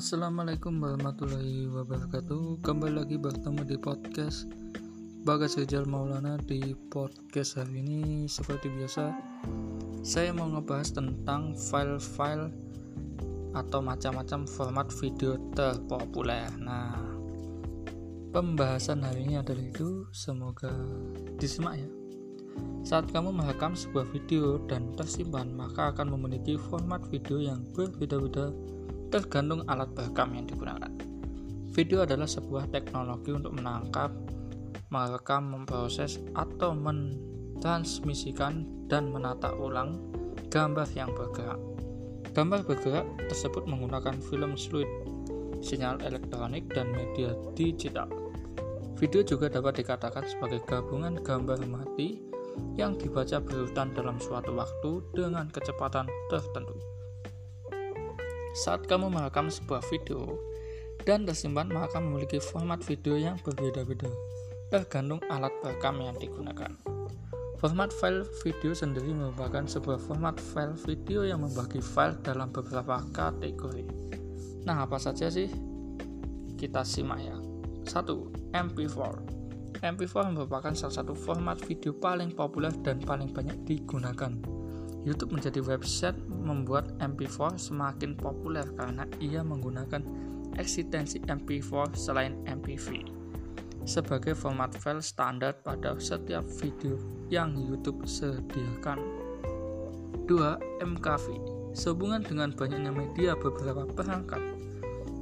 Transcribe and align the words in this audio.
Assalamualaikum 0.00 0.80
warahmatullahi 0.80 1.68
wabarakatuh. 1.68 2.64
Kembali 2.64 3.04
lagi 3.04 3.20
bertemu 3.20 3.68
di 3.68 3.76
podcast 3.76 4.48
Bagas 5.28 5.60
Rizal 5.60 5.84
Maulana 5.84 6.40
Di 6.40 6.72
podcast 6.88 7.60
hari 7.60 7.84
ini. 7.84 8.24
Seperti 8.24 8.72
biasa 8.72 9.12
Saya 10.00 10.32
mau 10.32 10.48
ngebahas 10.48 10.96
tentang 10.96 11.52
file-file 11.52 12.48
Atau 13.52 13.84
macam-macam 13.84 14.48
format 14.48 14.88
video 15.04 15.36
terpopuler. 15.52 16.48
Nah 16.56 16.96
Pembahasan 18.32 19.04
hari 19.04 19.28
ini 19.28 19.36
adalah 19.36 19.68
itu 19.68 20.08
Semoga 20.16 20.72
disimak 21.36 21.76
ya. 21.76 21.88
Saat 22.88 23.12
kamu 23.12 23.36
merekam 23.36 23.76
sebuah 23.76 24.08
video 24.16 24.64
dan 24.64 24.96
tersimpan, 24.96 25.52
maka 25.52 25.92
akan 25.92 26.16
memiliki 26.16 26.56
format 26.56 27.04
video 27.12 27.36
yang 27.36 27.68
berbeda-beda 27.76 28.48
tergantung 29.10 29.66
alat 29.66 29.90
perekam 29.92 30.32
yang 30.32 30.46
digunakan. 30.46 30.90
Video 31.70 32.02
adalah 32.02 32.26
sebuah 32.26 32.70
teknologi 32.70 33.30
untuk 33.30 33.54
menangkap, 33.54 34.10
merekam, 34.90 35.54
memproses, 35.54 36.18
atau 36.34 36.74
mentransmisikan 36.74 38.66
dan 38.90 39.14
menata 39.14 39.54
ulang 39.54 39.98
gambar 40.50 40.86
yang 40.98 41.14
bergerak. 41.14 41.58
Gambar 42.34 42.66
bergerak 42.66 43.06
tersebut 43.30 43.66
menggunakan 43.66 44.18
film 44.30 44.58
fluid, 44.58 44.86
sinyal 45.62 46.02
elektronik, 46.02 46.66
dan 46.70 46.90
media 46.90 47.34
digital. 47.54 48.10
Video 48.98 49.22
juga 49.22 49.46
dapat 49.48 49.80
dikatakan 49.82 50.26
sebagai 50.26 50.60
gabungan 50.66 51.18
gambar 51.22 51.62
mati 51.66 52.20
yang 52.74 52.98
dibaca 52.98 53.40
berurutan 53.40 53.94
dalam 53.94 54.18
suatu 54.18 54.52
waktu 54.52 55.00
dengan 55.14 55.48
kecepatan 55.48 56.10
tertentu. 56.28 56.99
Saat 58.50 58.90
kamu 58.90 59.14
merekam 59.14 59.46
sebuah 59.46 59.78
video 59.94 60.34
dan 61.06 61.22
tersimpan, 61.22 61.70
maka 61.70 62.02
memiliki 62.02 62.42
format 62.42 62.82
video 62.82 63.14
yang 63.14 63.38
berbeda-beda, 63.46 64.10
tergantung 64.74 65.22
alat 65.30 65.54
perekam 65.62 66.02
yang 66.02 66.18
digunakan. 66.18 66.74
Format 67.62 67.94
file 67.94 68.26
video 68.42 68.74
sendiri 68.74 69.12
merupakan 69.14 69.62
sebuah 69.68 70.02
format 70.02 70.40
file 70.40 70.74
video 70.88 71.22
yang 71.22 71.46
membagi 71.46 71.78
file 71.78 72.18
dalam 72.26 72.50
beberapa 72.50 73.04
kategori. 73.14 73.86
Nah, 74.66 74.82
apa 74.82 74.98
saja 74.98 75.30
sih? 75.30 75.46
Kita 76.58 76.82
simak 76.82 77.20
ya. 77.22 77.36
1. 77.86 78.50
MP4 78.56 78.98
MP4 79.80 80.36
merupakan 80.36 80.76
salah 80.76 81.00
satu 81.00 81.16
format 81.16 81.56
video 81.64 81.96
paling 81.96 82.36
populer 82.36 82.74
dan 82.84 83.00
paling 83.00 83.32
banyak 83.32 83.56
digunakan 83.64 84.59
YouTube 85.04 85.32
menjadi 85.36 85.64
website 85.64 86.18
membuat 86.28 86.92
MP4 87.00 87.56
semakin 87.56 88.16
populer 88.16 88.68
karena 88.76 89.08
ia 89.22 89.40
menggunakan 89.40 90.04
eksistensi 90.60 91.22
MP4 91.24 91.96
selain 91.96 92.36
MPV 92.44 93.20
sebagai 93.88 94.36
format 94.36 94.76
file 94.76 95.00
standar 95.00 95.56
pada 95.64 95.96
setiap 95.96 96.44
video 96.60 97.00
yang 97.32 97.56
YouTube 97.56 98.04
sediakan. 98.04 99.00
2. 100.28 100.84
MKV 100.84 101.26
Sehubungan 101.70 102.22
dengan 102.22 102.50
banyaknya 102.50 102.90
media 102.90 103.32
beberapa 103.38 103.86
perangkat 103.86 104.42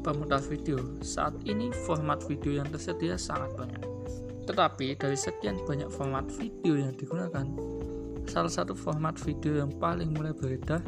pemutar 0.01 0.41
video, 0.41 0.81
saat 1.05 1.37
ini 1.45 1.69
format 1.85 2.25
video 2.25 2.57
yang 2.57 2.69
tersedia 2.73 3.21
sangat 3.21 3.53
banyak. 3.53 3.85
Tetapi 4.49 4.97
dari 4.97 5.13
sekian 5.13 5.61
banyak 5.69 5.93
format 5.93 6.25
video 6.33 6.81
yang 6.81 6.97
digunakan, 6.97 7.45
salah 8.29 8.53
satu 8.53 8.77
format 8.77 9.17
video 9.25 9.65
yang 9.65 9.73
paling 9.81 10.13
mulai 10.13 10.37
beredar 10.37 10.85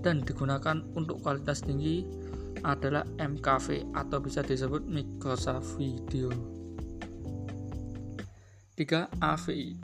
dan 0.00 0.22
digunakan 0.22 0.80
untuk 0.94 1.20
kualitas 1.20 1.60
tinggi 1.60 2.06
adalah 2.62 3.02
MKV 3.18 3.92
atau 3.98 4.22
bisa 4.22 4.40
disebut 4.40 4.86
Microsoft 4.86 5.74
Video. 5.76 6.30
3. 8.78 9.22
AVI 9.22 9.78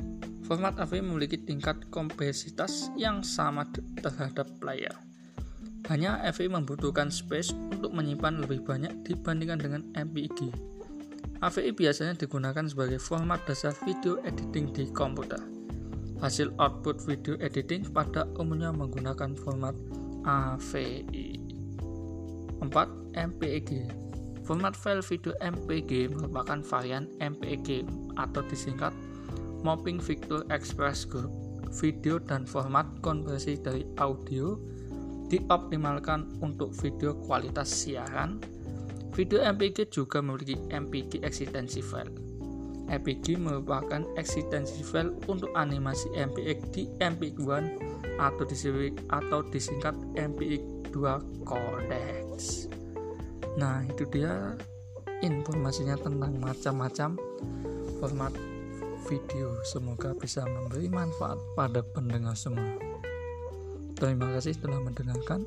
Format 0.47 0.82
AVI 0.82 0.99
memiliki 0.99 1.38
tingkat 1.38 1.78
kompleksitas 1.94 2.91
yang 2.99 3.22
sama 3.22 3.62
terhadap 4.03 4.50
player. 4.59 4.91
Hanya 5.87 6.19
AVI 6.26 6.50
membutuhkan 6.50 7.06
space 7.10 7.54
untuk 7.54 7.94
menyimpan 7.94 8.43
lebih 8.43 8.66
banyak 8.66 8.91
dibandingkan 9.06 9.59
dengan 9.62 9.82
MPEG. 9.94 10.50
AVI 11.38 11.70
biasanya 11.70 12.19
digunakan 12.19 12.66
sebagai 12.66 12.99
format 12.99 13.38
dasar 13.47 13.75
video 13.87 14.19
editing 14.26 14.75
di 14.75 14.91
komputer. 14.91 15.59
Hasil 16.20 16.53
output 16.60 17.00
video 17.08 17.41
editing 17.41 17.81
pada 17.97 18.28
umumnya 18.36 18.69
menggunakan 18.69 19.32
format 19.41 19.72
AVI. 20.28 21.41
4. 22.60 22.69
MPEG 23.16 23.88
Format 24.44 24.76
file 24.76 25.00
video 25.00 25.32
MPG 25.41 26.12
merupakan 26.12 26.60
varian 26.60 27.08
MPEG 27.25 27.88
atau 28.20 28.44
disingkat 28.44 28.92
Mapping 29.64 29.97
Vector 29.97 30.44
Express 30.53 31.08
Group. 31.08 31.32
Video 31.81 32.20
dan 32.20 32.44
format 32.44 32.84
konversi 33.00 33.56
dari 33.56 33.88
audio 33.97 34.60
dioptimalkan 35.32 36.44
untuk 36.44 36.76
video 36.84 37.16
kualitas 37.16 37.72
siaran. 37.72 38.44
Video 39.16 39.41
MPG 39.41 39.88
juga 39.88 40.20
memiliki 40.20 40.60
MPG 40.69 41.25
eksistensi 41.25 41.81
file. 41.81 42.30
MPG 42.91 43.39
merupakan 43.39 44.03
eksistensi 44.19 44.83
file 44.83 45.15
untuk 45.31 45.55
animasi 45.55 46.11
MPX 46.11 46.59
di 46.75 46.91
MPX1 46.99 47.65
atau 48.19 48.43
disingkat, 48.45 48.99
atau 49.15 49.41
disingkat 49.47 49.95
MPX2 50.19 50.99
Codex. 51.47 52.67
Nah, 53.56 53.87
itu 53.87 54.05
dia 54.11 54.59
informasinya 55.23 55.95
tentang 55.97 56.37
macam-macam 56.43 57.15
format 58.03 58.33
video. 59.06 59.55
Semoga 59.65 60.12
bisa 60.19 60.45
memberi 60.45 60.91
manfaat 60.91 61.39
pada 61.55 61.81
pendengar 61.95 62.34
semua. 62.34 62.77
Terima 63.97 64.33
kasih 64.34 64.56
telah 64.59 64.81
mendengarkan. 64.81 65.45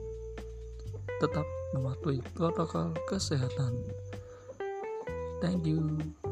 Tetap 1.22 1.46
mematuhi 1.74 2.22
protokol 2.36 2.94
kesehatan. 3.10 3.74
Thank 5.42 5.68
you. 5.68 6.23